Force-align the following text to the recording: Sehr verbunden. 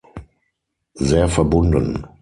Sehr 0.95 1.27
verbunden. 1.29 2.07